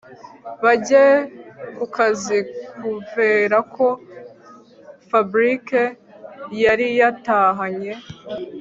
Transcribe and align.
bajye 0.63 1.03
kukazi 1.77 2.37
kuvera 2.79 3.57
ko 3.75 3.85
Fabric 5.09 5.67
yari 6.63 6.87
yatahanye 6.99 7.93